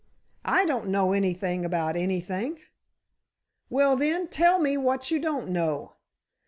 [0.45, 2.57] I don't know anything about anything."
[3.69, 5.93] "Well, then tell me what you don't know.